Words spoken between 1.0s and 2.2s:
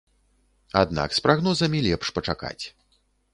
з прагнозамі лепш